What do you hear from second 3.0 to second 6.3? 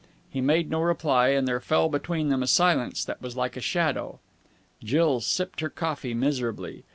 that was like a shadow, Jill sipped her coffee